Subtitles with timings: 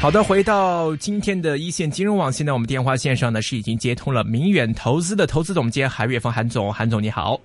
[0.00, 7.38] 好的，回到今天的一线金融网，现在我们电话线上呢是已经接通了明远投资的投资总监韩月峰，韩总，韩总你好。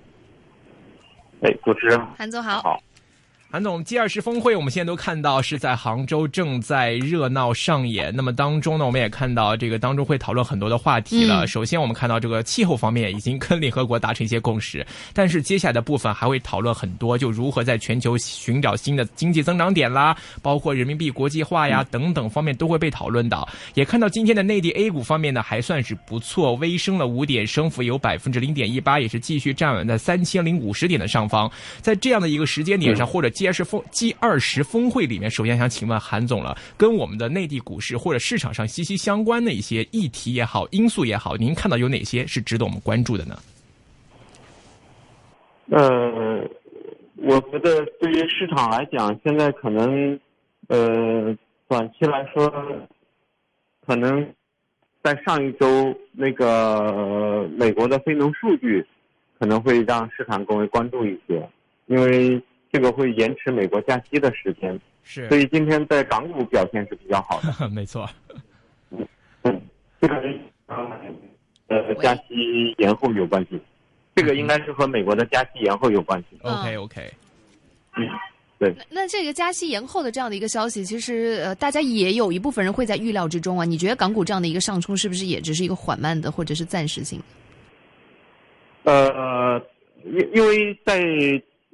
[1.42, 2.62] 哎，主持人，韩总好。
[2.62, 2.80] 好。
[3.56, 8.14] 韩总，G 二十峰会，我们现在都看到是在杭州正在热闹上演。
[8.14, 11.46] 那么当中呢，我们也看到这个当中会讨论很多的话题了。
[11.46, 23.48] 首先，我们看到这个气候方面已经跟联合国达成一些共识，但是接下来的部分还会讨论很多，就如何在全球寻找新的经济增长点啦，包括人民币国际化呀等等方面都会被讨论到。
[23.72, 31.50] 也看到今天的内地 A 股方面呢，还算是不错，微升了五点，升幅有百分之零点一八，也是继续站稳在三千零五十点的上方。
[31.80, 43.38] 在这样的一个时间点上，或者 G 二十峰 G 二十峰会里面，首先想请问韩总了，跟我们的内地股市或者市场上息息相关的一些议题也好、因素也好，您看到有哪些是值得我们关注的呢？
[45.70, 46.48] 呃，
[47.16, 50.18] 我觉得对于市场来讲，现在可能
[50.66, 51.36] 呃，
[51.68, 52.52] 短期来说，
[53.86, 54.28] 可能
[55.04, 58.84] 在上一周那个美国的非农数据
[59.38, 61.48] 可能会让市场更为关注一些，
[61.86, 62.42] 因为。
[62.76, 67.68] 这个会延迟美国加息的时间，是，所以今天在港股表现是比较好的。
[67.72, 68.06] 没错，
[68.90, 69.58] 嗯，
[69.98, 70.14] 这个
[71.68, 73.58] 呃加息延后有关系，
[74.14, 76.36] 这个应该是和美国的加息延后有关系。
[76.42, 77.10] OK OK，
[77.96, 78.06] 嗯，
[78.58, 78.76] 对。
[78.90, 83.64] 那这个加息延后的这样的一个消息，其实呃大家也有一部分人会在预料之中啊。
[83.64, 87.18] 你觉得港股这样的一个上冲是不是也只是一个缓慢的或者是暂时性？
[88.82, 89.58] 呃，
[90.04, 91.02] 因因为在。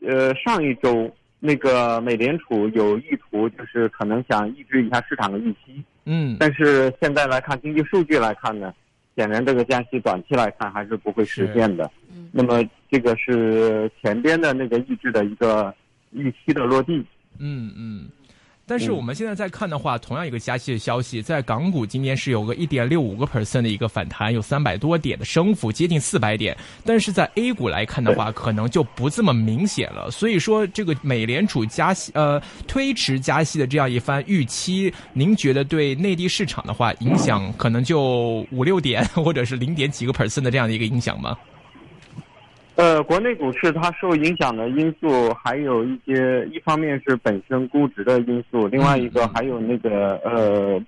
[0.07, 5.83] 呃，上一周那个美联储有意图，就是可能想抑制一下市场的预期。
[6.05, 8.75] 嗯，但是现在来看经济数据来看呢，
[9.17, 11.91] 显然这个加息短期来看还是不会实现的。
[12.13, 15.73] 嗯，那么这个是前边的那个抑制的一个
[16.11, 17.05] 预期的落地。
[17.39, 18.09] 嗯嗯。
[18.65, 26.57] 但是我们现在在看的话，同样一个加息的消息，在港股今天是有个一点六五个 percent 的一个反弹，有三百多点的升幅，接近四百点。
[26.85, 30.11] 但是在 A 股来看的话，可能就不这么明显了。
[30.11, 41.37] 所以说，这个美联储加息，呃，推迟加息的这样一番预期，您觉得对内地市场的话，影响可能就五六点，或者是零点几个 percent 的这样的一个影响吗？
[42.75, 50.83] 呃，国内股市它受影响的因素还有一些，一方面是本身估值的因素，另外一个还有那个呃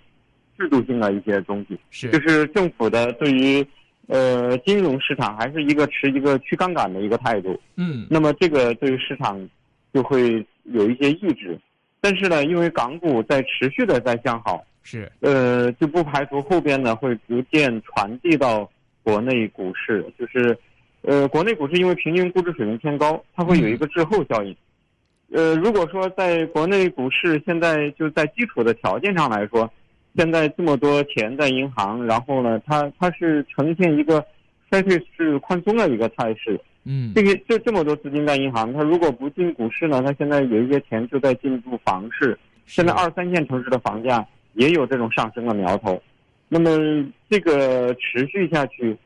[0.57, 2.11] 制度性的一些东西，是。
[2.11, 3.65] 就是政府的对于
[4.07, 9.39] 呃金融市场还是一个持一个去杠杆的一个态度，嗯，那么这个对于市场
[9.93, 11.59] 就会有一些抑制，
[12.01, 15.13] 但是呢，因为港股在持续的在向好，是。
[15.21, 18.69] 呃就不排除后边呢会逐渐传递到
[19.03, 20.59] 国内股市，就是。
[21.07, 24.57] 呃，国内股市因为平均估值水平偏高，它会有一个滞后效应。
[25.33, 29.71] 呃，如果说在国内股市现在就在基础的条件上来说，
[30.17, 34.25] 现在这么多钱在银行，然后呢，它它是呈现一个
[34.71, 36.59] 衰退式宽松的一个态势。
[36.85, 42.39] 嗯，这个这这么多资金在银行，它如果不进股市呢，它现在有一些钱就在进入房市。
[42.65, 46.01] 现在二三线城市的房价也有这种上升的苗头。
[46.49, 46.71] 那么
[47.29, 48.97] 这个持续下去。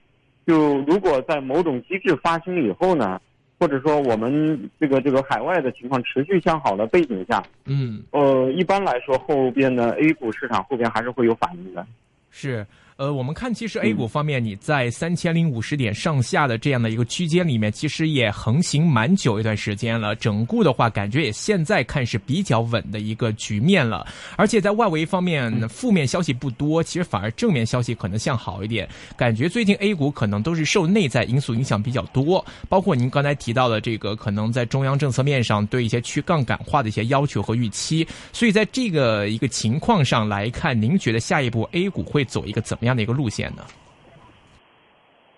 [0.49, 3.21] 就如果在某种机制发生以后呢，
[3.61, 11.87] 或者说我们这个这个海外的情况持续向好的背景下，嗯，呃，一般来说后边的 A 股市场后边还是会有反应的，
[12.31, 12.67] 是。
[12.99, 20.17] 呃，我们看，其实 A 股方面，你在三千零五十点上下的这样的一个区间里面，其实也横行蛮久一段时间了。
[20.17, 24.05] 整固的话，感觉也现在看是比较稳的一个局面了。
[24.35, 28.89] 而且在外围方面，负面消息不多，其实反而正面消息可能向好一点。
[29.17, 38.05] 感觉最近 A 股可能都是受内在因素影响比较多，包括您刚才提到的这个，可能在中央政策面上对一些去杠杆化的一些要求和预期。
[38.33, 42.88] 所以在这个一个情况上来看，您觉得下一步 A 股会走一个怎么样？
[42.89, 43.67] 这样的一个路线呢？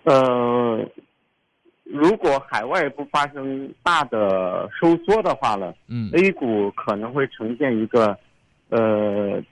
[0.05, 0.88] 呃，
[1.82, 8.17] 如果海外不发生大的收缩的话呢，嗯，A 股可能会呈现一个
[8.69, 9.43] 呃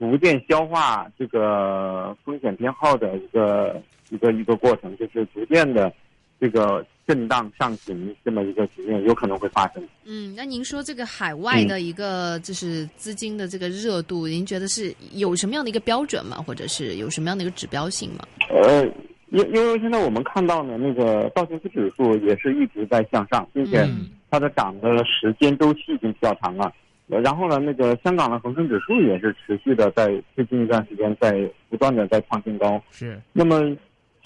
[0.00, 3.80] 逐渐消化这个风险偏好的一个
[4.10, 5.92] 一个一个过程，就是逐渐的
[6.40, 6.84] 这个。
[7.08, 9.82] 震荡上行这么一个局面有可能会发生。
[10.04, 16.36] 嗯，那您说这个海外的一个就是资金的这个热度，您觉得是有什么样的一个标准吗？
[16.36, 18.26] 或者是有什么样的一个指标性吗？
[18.50, 18.84] 呃，
[19.30, 26.70] 因因为现在我们看到呢，那个道琼斯指数也是一直在向上，并且嗯它的涨的时间周期已经比较长了。
[27.10, 32.78] 呃然后呢，那个香港的恒生指数也是持续的在最近一段时间在不断的在创新高。
[32.90, 33.74] 是那么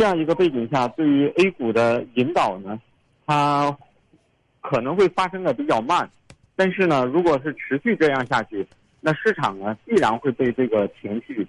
[0.03, 2.77] 这样一个背景下，对于 A 股的引导呢，
[3.25, 3.71] 它
[4.61, 6.11] 可能会发生的比较慢，
[6.57, 8.67] 但是呢，如果是持续这样下去，
[9.01, 11.47] 那市场呢必然会被这个情绪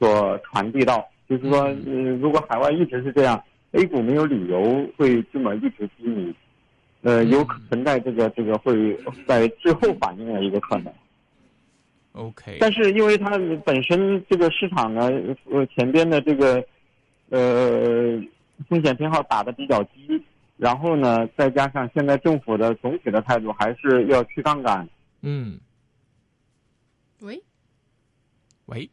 [0.00, 3.40] 所传递到，就是说，呃，如果海外一直是这样
[3.70, 6.34] ，A 股没有理由会这么一直低迷，
[7.02, 10.92] 呃，有存在这个这个会在最后反应的一个可能。
[12.14, 15.08] OK，但是因为它本身这个市场呢，
[15.48, 16.60] 呃，前边的这个
[17.32, 18.22] 呃
[18.68, 20.22] 风险偏好打的比较低，
[20.56, 24.88] 然后呢，再加上现在政府的总体的态度还是要去杠杆，
[25.22, 25.58] 嗯，
[27.20, 27.42] 喂，
[28.66, 28.88] 喂。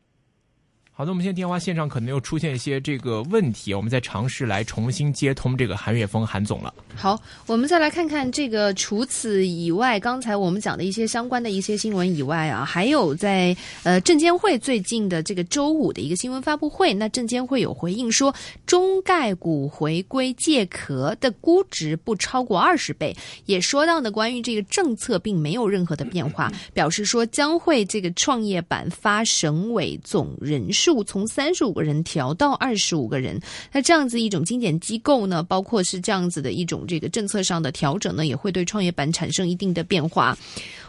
[1.00, 6.74] 好的，我们现在电话线上可能又出现一些这个问题，我们再尝试来重新接通这个韩岳峰韩总了。
[6.94, 8.74] 好，我们再来看看这个。
[8.74, 18.36] 除此以外，刚才我们讲的一些相关的一些新闻以外啊，还有在呃证监会最近的这个周五的一个新闻发布会，那证监会有回应说，
[18.66, 23.16] 中概股回归借壳的估值不超过二十倍，
[23.46, 33.40] 也说到呢关于这个政策并没有任何的变化，表示说将会这个创业板发审委总人数从三十五个人调到二十五个人。
[33.72, 40.38] 那这样子一种精简机构呢，包括是这样子的一种这个政策上的调整呢，也会对创业板产生一定的变化。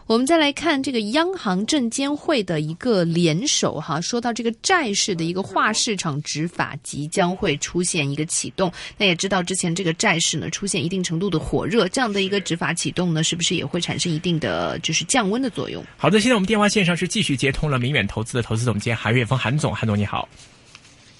[0.07, 8.73] 我们再来看这个央行证监会的一个联手哈，说到这个债市的一个化市场执法即将会出现一个启动。
[8.99, 15.85] 那也知道之前这个债市呢出现一定程度的火热，这样的一个执法启动呢，是不是也会产生一定的就是降温的作用？
[15.97, 20.29] 好的，现在我们电话线上是继续接通了明远投资的投资总监韩岳峰韩总，韩总你好。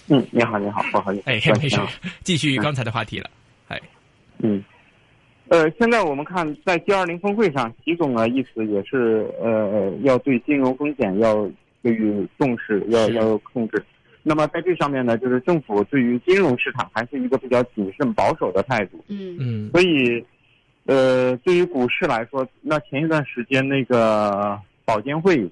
[0.09, 1.81] 嗯，你好，你好，不好意思，哎，没事，
[2.25, 3.31] 继续刚才的话题了。
[3.69, 3.81] 哎，
[4.39, 4.63] 嗯，
[5.49, 11.49] 呃，现在我们看在 G 二零峰会上，习总呢意思也是呃要对金融风险要
[11.83, 13.85] 给予重视，要要控制。
[14.23, 19.03] 那么在这上面呢，就是政府对于金融市场还是一个比较谨慎保守的态度。
[19.09, 20.23] 嗯嗯所以，
[20.87, 25.49] 呃，对于股市来说，那前一段时间那个保监会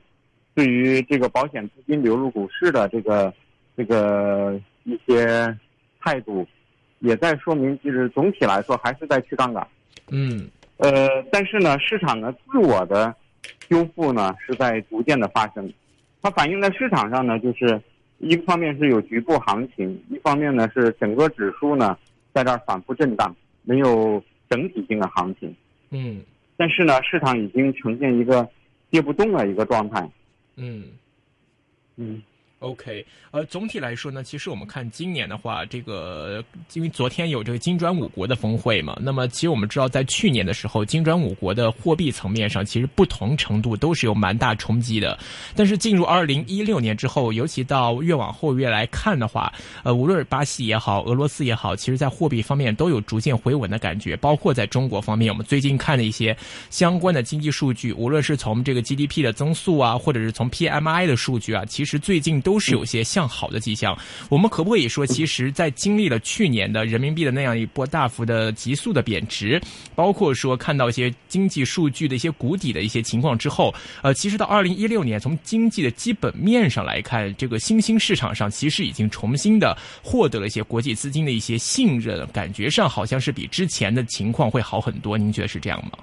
[0.58, 3.32] 对于这个保险资金流入股市的这个
[3.76, 5.56] 这个一些
[6.00, 6.44] 态度，
[6.98, 9.64] 也在说明，就是总体来说还是在去杠杆。
[10.10, 13.14] 嗯呃，但是呢，市场呢自我的
[13.68, 15.72] 修复呢是在逐渐的发生，
[16.20, 17.80] 它反映在市场上呢，就是
[18.18, 21.96] 一个方面是有局部行情，一方面呢是整个指数呢
[22.34, 23.32] 在这儿反复震荡，
[23.62, 24.20] 没有
[24.50, 25.54] 整体性的行情。
[25.90, 26.20] 嗯
[26.56, 28.48] 但是呢，市场已经呈现一个
[28.90, 30.04] 跌不动的一个状态。
[30.58, 30.98] 嗯。
[31.96, 32.22] 嗯
[32.60, 45.16] OK，呃，总体来说呢，其实我们看今年的话，这个因为昨天有这个金砖五国的峰会嘛，那么其实我们知道，在去年的时候，金砖五国的货币层面上，其实不同程度都是有蛮大冲击的。
[45.54, 49.52] 但是进入二零一六年之后，尤其到越往后越来看的话，
[49.84, 54.16] 呃，无论是巴西也好，俄罗斯也好，其实在货币方面都有逐渐回稳的感觉。
[54.16, 56.36] 包括在中国方面，我们最近看的一些
[56.70, 63.94] 相关的经济数据，无论是从这个 GDP 的增速啊，或者是从 PMI 的数据啊，其实最近都是有些向好的迹象。
[64.30, 69.60] 我们可不可以说，其实，在经历了去年的人民币的那样一波大幅的急速的贬值，
[69.94, 85.18] 包括说看到一些经济数据的一些谷底的一些情况之后，呃，其实到二零一六年，从经济的基本面上来看，这个新兴市场上其实已经重新的获得了一些国际资金的一些信任，感觉上好像是比之前的情况会好很多。
[85.18, 85.98] 您觉得是这样吗？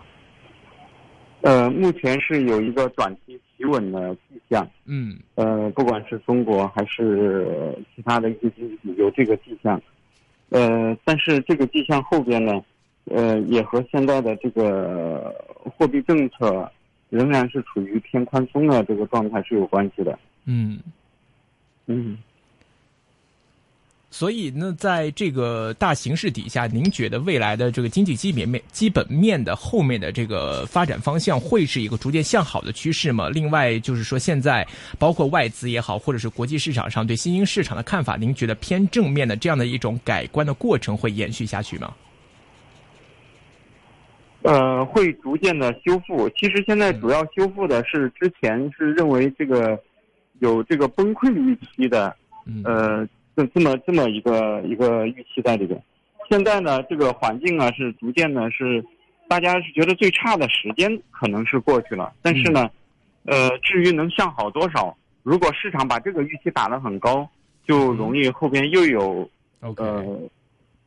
[1.41, 4.67] 呃，目前是有一个短期稳的迹象。
[4.85, 9.81] 嗯呃，不管是中国还是其他的一些经济体有这个迹象，
[10.49, 12.63] 呃，但是这个迹象后边呢，
[13.05, 15.33] 呃，也和现在的这个
[15.77, 16.71] 货币政策
[17.09, 20.17] 仍然是处于偏宽松的这个状态是有关系的。
[20.45, 20.79] 嗯。
[21.87, 22.17] 嗯，
[24.17, 33.27] 所以呢，在这个大形势底下，您觉得未来的这个经济基本面、基本面的后面的这个发展方向会是一个逐渐向好的趋势吗？
[33.27, 34.65] 另外，就是说现在
[34.97, 41.93] 包括外资也好，或者是国际市场上对新兴市场的看法，您觉得偏正面的这样的一种改观的过程会延续下去吗？
[44.43, 46.29] 呃，会逐渐的修复。
[46.37, 49.77] 其实现在主要修复的是之前是认为这个
[50.39, 53.05] 有这个崩溃预期的，嗯呃，
[53.35, 55.81] 这这么这么一个一个预期在里边。
[56.29, 58.83] 现在呢，这个环境啊是逐渐呢是，
[59.27, 62.69] 大家是觉得最差的时间可能是过去了，但是呢，
[63.25, 67.29] 呃，至于能向好多少，如果市场把这个预期打得很高，
[67.67, 70.03] 就容易后边又有呃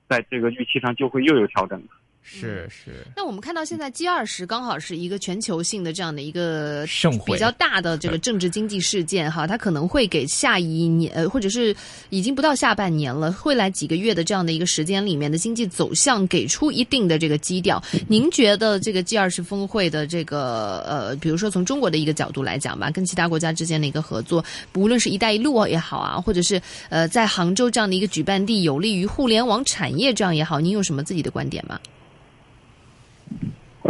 [0.08, 1.80] 在这个预期上就会又有调整。
[2.30, 3.06] 是是。
[3.16, 11.74] 那我们看到现在 G 二十刚好是一个全球性的这样的一个盛会，比较大的这个政治经济事件哈，它可能会给下一年呃，或者是
[12.10, 17.82] 已经不到下半年了，未来几个月的这样的一个时间里面的经济走向给出一定的这个基调。
[18.06, 24.44] 您觉得这个 G 二十峰会的这个呃，比如说从中国的一个角度来讲吧，跟其他国家之间的一个合作，
[24.74, 31.80] 无论是一带一路也好啊，或者是呃在杭州这样的一个举办地有利于互联网产业这样也好，您有什么自己的观点吗？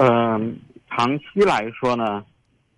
[0.01, 0.57] 嗯，
[0.89, 2.25] 长期来说呢，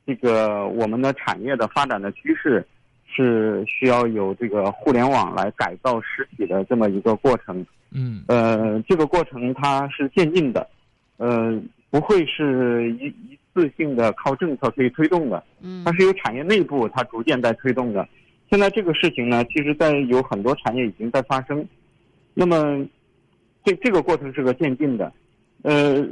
[0.07, 2.67] 这个我们的产业的发展的趋势
[3.05, 7.65] 是需要有这个互联网来改造实体的这么一个过程。
[7.91, 10.67] 嗯，呃，这个过程它是渐进的，
[11.19, 11.61] 呃，
[11.91, 15.45] 不会是一一次性的靠政策可以推动的。
[15.61, 18.09] 嗯，它是由产业内部它逐渐在推动的。
[18.51, 21.63] 现在这个事情呢，其实在有很多产业已经在发生。
[22.33, 22.83] 那么，
[23.63, 25.13] 这这个过程是个渐进的。
[25.63, 26.03] 呃，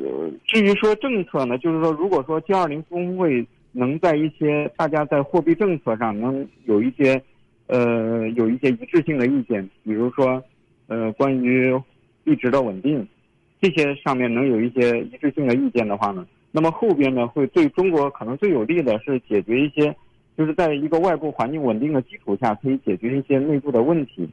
[0.47, 7.23] 至于说政策呢，就是说，如果说 G 二零峰会能在一些大家在货币政策上能有一些，
[7.67, 10.43] 呃，有一些一致性的意见，比如说，
[10.87, 11.75] 呃，关于
[12.25, 13.07] 币值的稳定，
[13.61, 19.95] 这些上面能有一些一致性的意见的话呢，那么后边呢，会对中国可能最有利的是解决一些，
[20.37, 24.29] 就是在一个外部环境稳定的基础下，可以解决一些内部的问题。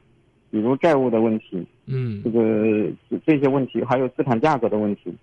[0.56, 2.40] 比如债务的问题，嗯，这个
[3.26, 5.14] 这些问题，还有资产价格的问题，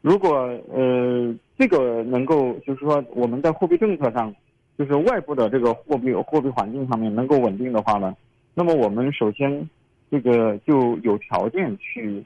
[0.00, 0.36] 如果
[0.72, 4.34] 呃这个能够就是说我们在货币政策上，
[4.78, 8.16] 就是外部的这个货币货币环境上面能够稳定的话呢，
[8.54, 9.68] 那么我们首先
[10.10, 12.24] 这个就有条件去，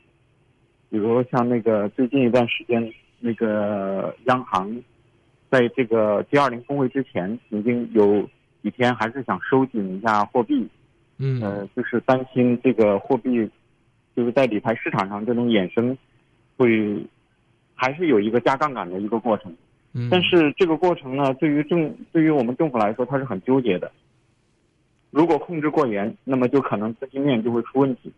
[0.88, 4.80] 比如像那个最近一段时间那个央行，
[5.50, 8.22] 在这个 G 二零峰会之前，已经有
[8.62, 10.68] 几天还是想收紧一下货币。
[11.18, 13.48] 嗯，呃，就是担心这个货币，
[14.16, 15.96] 就是在理财市场上这种衍生，
[16.56, 17.06] 会
[17.74, 19.54] 还是有一个加杠杆的一个过程。
[19.92, 23.90] 嗯，但是这个过程呢，对于政对于我们政府来说，它是很纠结的。
[25.10, 28.12] 如果控制过严，那么就可能资金面就会出问题，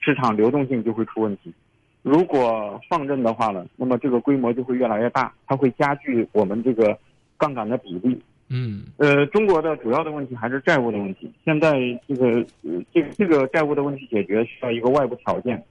[0.00, 1.52] 市场流动性就会出问题。
[2.00, 6.98] 如果放任的话呢，那么这个规模就会越来越大，它会加剧我们这个
[7.36, 8.18] 杠杆的比例。
[8.54, 11.32] 嗯，呃，中国的主要的问题还是债务的问题。
[11.42, 11.72] 现在
[12.06, 12.26] 这个，
[12.60, 15.64] 呃，这这个债务的问题解决需要一个外部条件。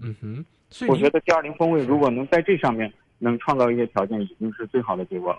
[0.00, 5.38] 嗯哼，所以我觉得 G 二零峰会如果能在这上面能创造一些条件，已经是最好的结果了。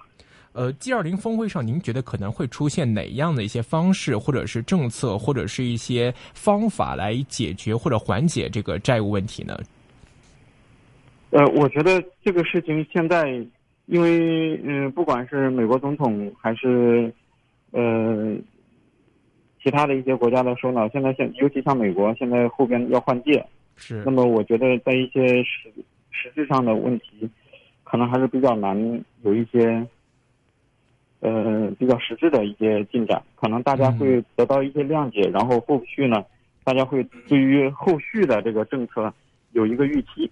[0.52, 9.58] 呃，G 二零峰会上，您觉得可能会出现哪样的一些方式，或者是政策，或者是一些方法来解决或者缓解这个债务问题呢？
[11.30, 13.42] 呃，我觉得这个事情现在。
[13.88, 17.14] 因为嗯，不管是美国总统还是
[17.70, 18.36] 呃
[19.62, 24.02] 其他的一些国家的首脑，现在现尤其像美国，现在后边要换届，是。
[24.04, 25.72] 那么我觉得在一些实
[26.10, 27.30] 实质上的问题，
[27.84, 28.76] 可能还是比较难
[29.22, 29.86] 有一些
[31.20, 33.22] 呃比较实质的一些进展。
[33.36, 36.26] 可能大家会得到一些谅解，然后后续呢，
[36.64, 39.14] 大家会对于后续的这个政策
[39.52, 40.28] 有一个预期，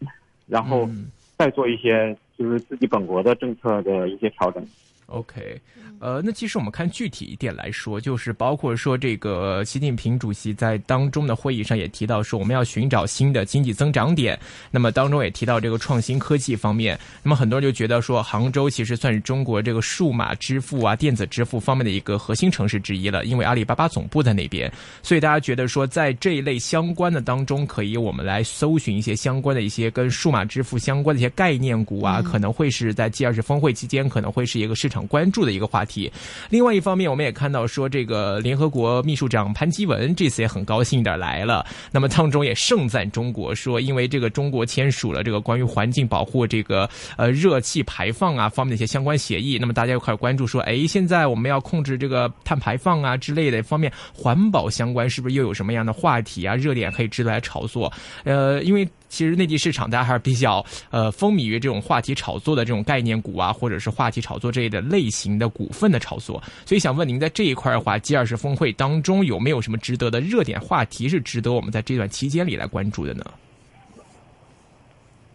[0.48, 0.90] 然后
[1.38, 2.18] 再做一些。
[2.38, 4.66] 就是自己本国的政策的一些调整。
[5.14, 5.62] OK，
[6.00, 14.38] 呃，那其实我们看具体一点来说，就是包括说这个习近平主席在当中的会议上也提到说，我们要寻找新的经济增长点。
[14.72, 17.00] 那么当中也提到这个创新科技方面。
[17.22, 24.72] 那么很多人就觉得说，杭州其实算是中国这个数码支付啊、电子支付方面的一个核心城市之一了，因为阿里巴巴总部在那边，
[25.04, 35.03] 所以大家觉得说，在这一类相关的当中，可以我们来搜寻一些相关的一些跟数码支付相关的一些概念股啊，可能会是在 G 二十峰会期间可能会是一个市场。
[35.08, 36.12] 关注的一个话题。
[36.50, 41.66] 另外一方面，我们也看到说，这个联合国秘书长潘基文这次也很高兴的来了。
[41.92, 49.58] 那么当中也盛赞中国，说因为这个中国签署了这个关于环境保护这个呃热气排放啊方面的一些相关协议。
[49.60, 57.92] 那么大家又开始关注说，哎，现在我们要控制这个碳排放啊之类的方面，环保相关是不是又有什么样的话题啊热点可以值得来炒作？
[58.24, 58.88] 呃，因为。
[59.14, 66.42] 其实内地市场大家还是比较呃风靡于这种话题炒作的这种概念股啊，或者是话题炒作这一的类型的股份的炒作。
[66.66, 73.24] 所以想问您，在这一块的话，G 二十峰会当中有没有什么值得的热点话题是值得我们在这段期间里来关注的呢？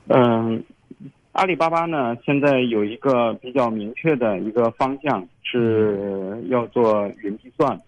[0.09, 0.61] 嗯，
[1.31, 7.81] 阿里巴巴呢，现在有一个比较明确的一个方向是要做云计算，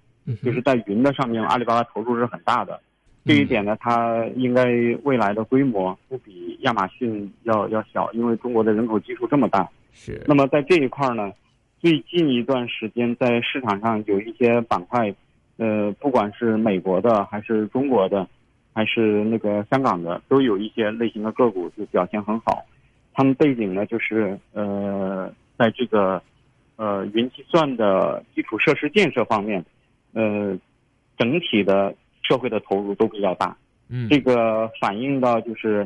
[0.45, 2.81] 就是在云的上面，阿里巴巴投入是很大的。
[3.25, 4.65] 这一点呢，它应该
[5.05, 9.69] 未来的规模不比亚马逊要要小，因为中国的人口基数这么大。
[9.93, 10.23] 是。
[10.27, 11.31] 那么在这一块呢，
[11.79, 15.15] 最近一段时间在市场上有一些板块，
[15.59, 18.27] 呃，不管是美国的还是中国的，
[18.73, 22.65] 还还是那个香港的，都有一些类型的个股就表现很好。
[23.13, 26.23] 他们背景呢，就是呃，在这个
[26.77, 29.63] 呃云计算的基础设施建设方面，
[30.15, 30.57] 呃，
[31.19, 31.95] 整体的
[32.31, 33.57] 社会的投入都比较大。
[33.89, 35.85] 嗯，这个反映到就是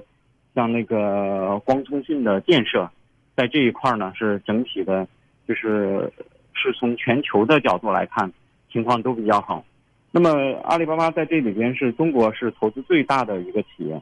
[0.55, 2.87] 像那个光通讯的建设，
[3.35, 5.09] 在这一块呢是整体的，
[5.49, 6.13] 就是
[6.53, 8.31] 是从全球的角度来看，
[8.71, 9.65] 情况都比较好。
[10.11, 10.31] 那么
[10.65, 13.99] 阿里巴巴在这里边是中国是投资最大的一个企业。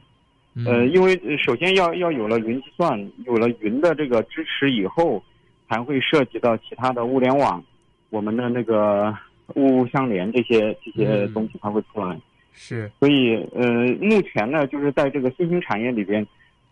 [0.67, 5.23] 呃，因为首先要要有了云计算，有了云的这个支持以后，
[5.69, 7.63] 才会涉及到其他的物联网，
[8.09, 9.17] 我们的那个
[9.55, 12.19] 物物相连这些这些东西才会出来。
[12.53, 16.25] 是，所以呃，目前呢，就是在这个新兴产业里边，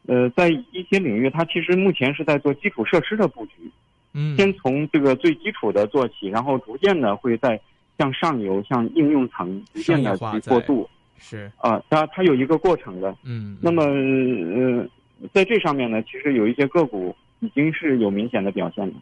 [0.05, 3.53] 呃，在一些领域，它其实目前是在做基础设施的布局。
[4.13, 7.59] 嗯，先从这个最基础的做起，然后逐渐的会在
[7.97, 10.89] 向上游、向应用层逐渐的去过渡。
[11.17, 13.15] 是啊，它它有一个过程的。
[13.23, 14.87] 嗯，那么呃，
[15.31, 18.93] 在这上面呢，其实有一些个股已经是有明显的表现了。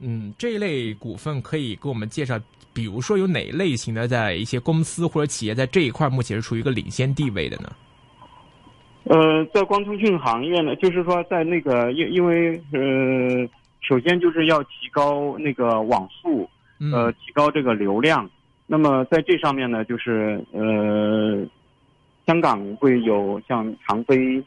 [0.00, 2.40] 嗯，这一类股份可以给我们介绍，
[2.72, 7.70] 比如说有哪类型的，在一些公司或者企业在这一块目前是处于一个领先地位的呢？
[9.04, 13.48] 呃，在光通讯行业呢，就是说在那个因因为呃，
[13.80, 16.48] 首先就是要提高那个网速，
[16.92, 18.28] 呃，提高这个流量。
[18.66, 21.44] 那么在这上面呢，就是呃，
[22.26, 24.40] 香港会有像长飞，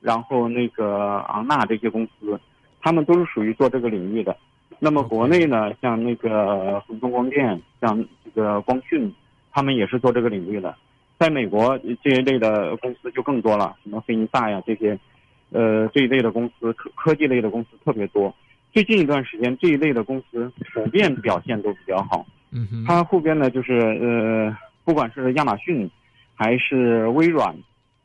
[0.00, 2.40] 然后那个昂纳这些公司，
[2.80, 4.34] 他们都是属于做这个领域的。
[4.78, 9.12] 那么国内呢，像那个恒通光电，像这个光讯，
[9.52, 10.74] 他们也是做这个领域的。
[11.18, 14.98] 在美国这一类的公司就更多了，什么飞尼萨呀这些，
[15.50, 18.34] 呃这一类的公司科科技类的公司特别多。
[18.72, 22.26] 最近一段时间，这一类的公司普遍表现都比较好。
[22.50, 24.54] 嗯哼，它后边呢，就是呃，
[24.84, 25.90] 不管是亚马逊，
[26.34, 27.56] 还是微软，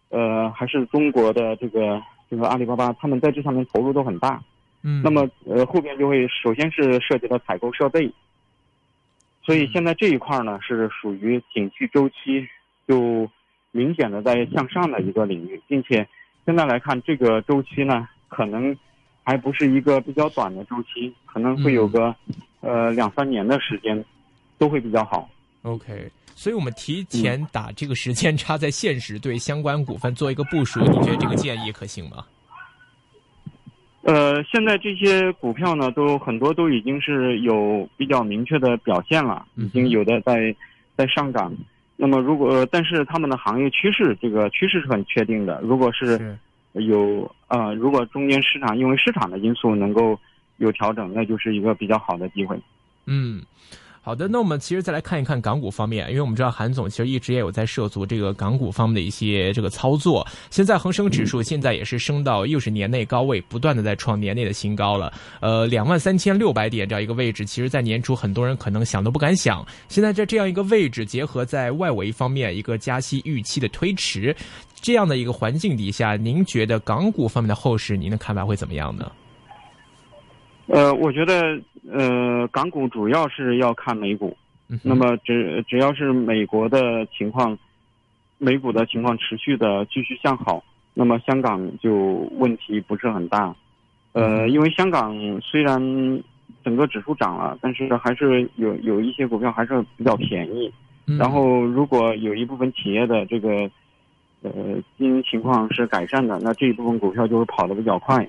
[0.10, 4.42] 呃，还是中国的这个这个阿里巴巴，他们在这上面投入都很大。
[4.84, 8.12] 嗯，那么呃，后边就会首先是涉及到采购设备，
[9.44, 12.48] 所以现在这一块呢是属于景气周期
[12.88, 13.30] 就
[13.72, 16.08] 明显的在向上的一个领域，并且
[16.46, 18.76] 现在来看这个周期呢，可能
[19.24, 22.16] 还不是一个比较短的周期，可能会有个
[22.62, 24.04] 呃两三年的时间。
[24.58, 25.28] 都会比较好
[25.64, 32.24] ，OK，所以我们提前打这个时间差，在现实对相关股份做一个部署，你觉得这个建议可行吗？
[34.04, 40.56] 呃，现在这些股票呢，都很多都已经是有比较明确的表现了，已经有的在
[40.96, 41.54] 在上涨。
[41.96, 45.62] 那么如果但是他们的行业趋势，这个趋势是很确定的。
[45.62, 46.36] 如果是
[46.74, 50.20] 有呃，如果中间市场因为市场的因素能够
[50.58, 52.60] 有调整，那就是一个比较好的机会。
[53.06, 53.42] 嗯。
[54.04, 60.28] 好的，那我们其实再来看一看港股方面，因为我们知道韩总其实一直也有在涉足这个港股方面的一些这个操作。
[60.50, 65.14] 现在恒生指数现在也是升到又是年内高位，不断的在创年内的新高了。
[65.40, 69.64] 呃，两万三千六百点这样一个位置，其实在年初很多人可能想都不敢想。
[69.88, 74.36] 现在在这样一个位置，结合在外围方面一个加息预期的推迟，
[74.82, 79.12] 这样的一个环境底下，您觉得港股方面的后市，您的看法会怎么样呢？
[80.68, 81.60] 呃，我觉得，
[81.92, 84.36] 呃，港股主要是要看美股。
[84.84, 87.58] 那么，只只要是美国的情况，
[88.38, 91.94] 美股的情况持续的继续向好，那么香港就
[92.38, 93.54] 问题不是很大。
[94.14, 95.78] 呃，因为香港虽然
[96.64, 100.72] 整个指数涨了，但是还是有有一些股票还是比较便宜。
[101.18, 103.70] 然后，如果有一部分企业的这个
[104.42, 104.52] 呃
[104.98, 108.26] 经营情况是改善的，那这一部分股票就会跑得比较快。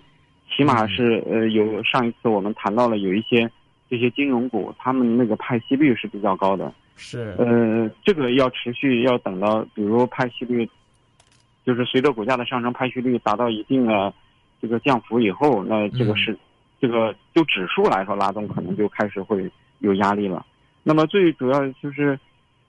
[0.55, 3.51] 起码是呃有上一次我们谈到了有一些
[3.89, 6.73] 这些金融股，他们那个派息率是比较高的。
[6.95, 10.69] 是呃，这个要持续要等到比如派息率，
[11.65, 14.13] 就是随着股价的上升，派息率达到一定的
[14.61, 16.37] 这个降幅以后，那这个是
[16.81, 20.45] 这个就指数来说拉动可能就开始会有压力了。
[20.83, 22.19] 那么最主要就是，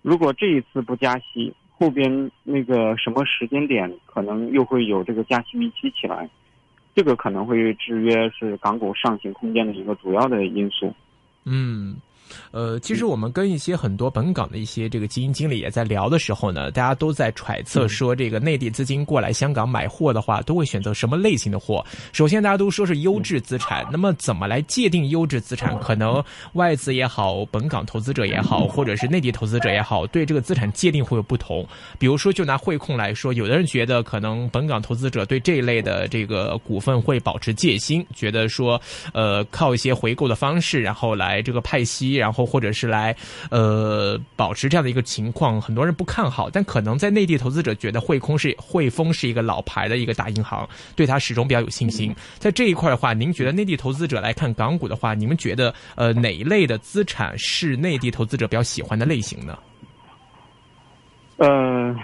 [0.01, 6.29] 如果这一次不加息，后边那个什么时间点可能又会有这个加息预期起来。
[6.95, 10.93] 这个可能会制约是港股上行空间的一个主要的因素。
[11.45, 11.97] 嗯。
[12.51, 21.85] 呃，其实我们跟一些很多本港的一些这个基金经理也在聊的时候呢，大家都在揣测说，这个内地资金过来香港买货的话，都会选择什么类型的货？
[22.11, 23.85] 首先，大家都说是优质资产。
[23.91, 25.77] 那么，怎么来界定优质资产？
[25.79, 31.67] 可能外资也好，本港投资者也好，或者是内地投资者也好，对这个资产界定会有不同。
[31.97, 38.79] 比如说，就拿汇控来说，有的人觉得可能本港投资者对这一类的这个股份会保持戒心，觉得说，
[39.13, 42.12] 呃，靠一些回购的方式，然后来这个派息。
[42.13, 43.15] 息，然后或者是来
[43.49, 52.15] 呃保持这样的一个情况，很多人不看好，但可能在内地投资者觉得汇空是汇丰是一个老牌的一个大银行，对它始终比较有信心。
[52.37, 59.57] 在这一块的话，您觉得内地投资者来看港股的话，你们觉得呃哪一类的资产是内地投资者比较喜欢的类型呢？
[61.37, 61.95] 呃，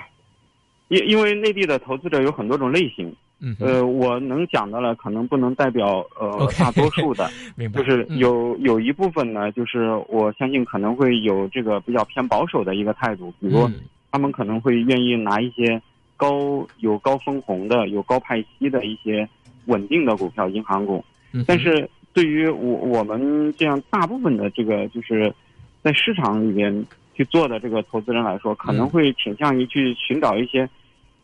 [0.88, 7.82] 因因为内地的投资者有很多种类型，嗯，呃，我能讲的了，可能不能代表呃 大多数的， 明白？
[7.82, 13.69] 就是有有一部分呢，就是我相信可能会有这个比较偏保守的一个态度，比如
[14.12, 15.82] 他们可能会愿意拿一些
[16.17, 19.28] 高有高分红的、有高派息的一些
[19.65, 21.04] 稳定的股票、银行股，
[21.47, 25.34] 但是对于我我们这样大部分的这个就是
[25.82, 26.86] 在市场里边。
[27.15, 30.69] 去做的这个投资人来说，可能会倾向于去寻找一些，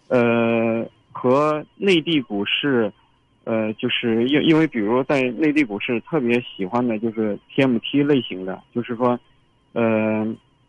[0.10, 0.86] 呃，
[1.18, 2.92] 和内地股市，
[3.46, 9.18] 呃，就是因因为比如在内地股市特别喜欢的就是 TMT 类型的，就是说，
[9.72, 10.28] 呃，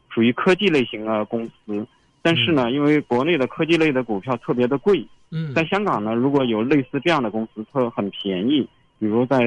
[0.08, 1.84] 属于科技类型的公司。
[2.22, 8.68] 但是呢，因为国内的科技类的股票特别的贵，嗯，在香港呢，如果有类似这样的公司，特很便宜，
[9.00, 9.38] 比如在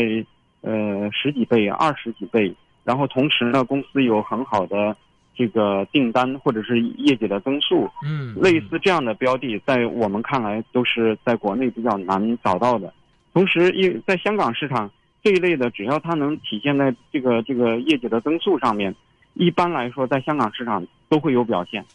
[0.61, 4.95] 呃十几倍、二十几倍，然后同时呢，公司有很好的。
[5.39, 12.93] 这个订单或者是业绩的增速，嗯，类似这样的标的，在我们看来都是在国内比较难找到的。
[13.33, 14.91] 同时，因在香港市场
[15.23, 18.93] 这一类的，只要它能体现在这个这个业绩的增速上面，
[19.33, 21.85] 一般来说，在香港市场都会有表现。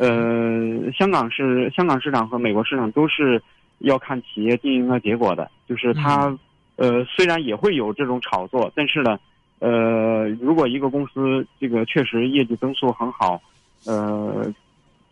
[0.00, 3.40] 呃，香港是香港市场和美国市场都是
[3.78, 6.36] 要看企业经营的结果的，就是它，
[6.74, 9.16] 呃，虽然也会有这种炒作，但是呢。
[9.62, 13.40] 呃，如果一个公司这个确实业绩增速很好，
[13.86, 14.52] 呃，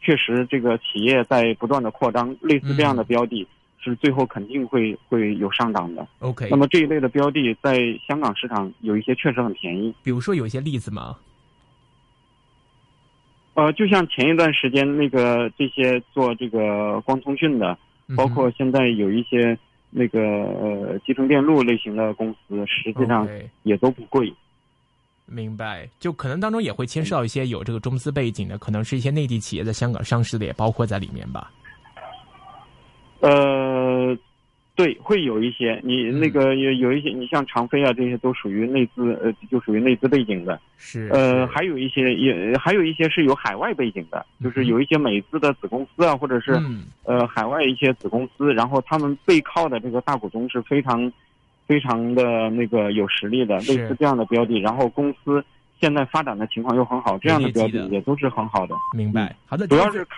[0.01, 3.47] 确实这个企业在不断的扩张，类似这样的标的，
[3.79, 6.05] 是最后肯定会会有上涨的。
[6.19, 9.95] OK，那么这一类的标的在香港市场有一些确实很便宜。
[10.03, 11.17] 比如说有一些例子吗？
[13.55, 17.79] 呃，就像前一段时间那个这些做这个光通讯的，
[18.17, 19.57] 包括现在有一些。
[19.91, 23.29] 那个呃，集成电路类型的公司，实际上
[23.65, 24.33] 也都不贵。
[25.27, 31.51] 明白，就可能当中也会牵涉到一些有这个中资背景的，可能是一些内地企业在香港上市的，也包括在里面吧。
[33.21, 33.80] 呃。
[34.81, 40.59] 对，会有一些，你那个有有一些，你像长飞啊，这些都属于内资，呃，就属于内资背景的。
[40.79, 41.11] 是。
[41.13, 46.59] 呃，还有一些也还有一些是有海外背景的，就是有一些美资的子公司啊，或者是
[47.05, 51.13] 呃海外一些子公司，然后他们背靠的这个大股东是非常
[51.67, 55.45] 非常的那个有实力的，类似这样的标的，然后公司
[55.79, 58.75] 现在发展的情况又很好，这样的标的也都是很好的。
[58.97, 59.37] 明白。
[59.45, 60.17] 好的，主要是看。